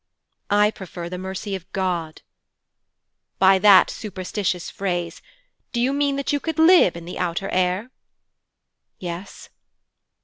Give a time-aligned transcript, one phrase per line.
[0.49, 2.23] 'I prefer the mercy of God.'
[3.37, 5.21] 'By that superstitious phrase,
[5.73, 7.91] do you mean that you could live in the outer air?'
[8.97, 9.49] 'Yes.'